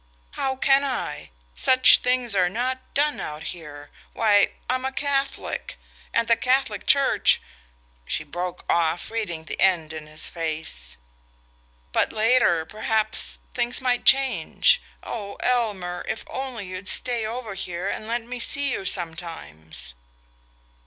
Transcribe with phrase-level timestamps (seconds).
[0.31, 1.29] "How can I?
[1.53, 3.91] Such things are not done out here.
[4.13, 5.77] Why, I'm a Catholic;
[6.11, 7.39] and the Catholic Church"
[8.07, 10.97] She broke off, reading the end in his face.
[11.91, 13.37] "But later, perhaps...
[13.53, 14.81] things might change.
[15.03, 19.93] Oh, Elmer, if only you'd stay over here and let me see you sometimes!"